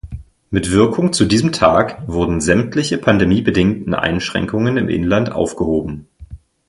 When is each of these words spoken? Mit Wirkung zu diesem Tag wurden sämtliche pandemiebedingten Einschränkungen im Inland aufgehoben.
Mit 0.49 0.71
Wirkung 0.71 1.13
zu 1.13 1.25
diesem 1.25 1.51
Tag 1.51 2.01
wurden 2.07 2.41
sämtliche 2.41 2.97
pandemiebedingten 2.97 3.93
Einschränkungen 3.93 4.77
im 4.77 4.89
Inland 4.89 5.31
aufgehoben. 5.31 6.07